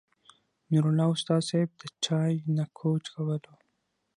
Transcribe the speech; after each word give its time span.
نور 0.71 0.85
الله 0.89 1.07
استاذ 1.15 1.41
صېب 1.49 1.69
د 1.81 1.83
چاے 2.05 2.31
نه 2.55 2.63
ګوټ 2.77 3.03
کولو 3.13 3.53